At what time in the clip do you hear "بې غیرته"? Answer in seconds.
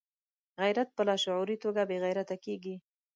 1.89-2.35